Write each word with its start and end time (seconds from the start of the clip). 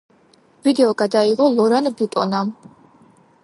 ვიდეო 0.67 0.95
გადაიღო 1.01 1.47
ლორან 1.59 1.93
ბუტონამ. 2.01 2.51